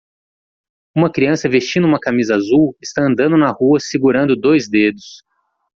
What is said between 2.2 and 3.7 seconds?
azul está andando na